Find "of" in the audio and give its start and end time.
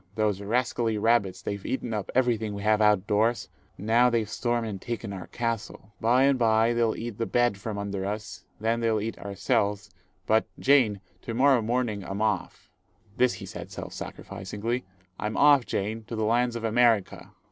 2.97-3.05, 16.55-16.63